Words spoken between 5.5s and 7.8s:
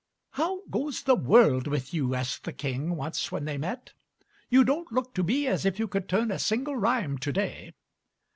if you could turn a single rhyme to day."